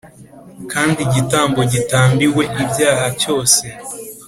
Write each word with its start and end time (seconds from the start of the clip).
Kandi 0.71 0.99
igitambo 1.05 1.59
gitambiwe 1.71 2.43
ibyaha 2.63 3.07
cyose 3.21 3.63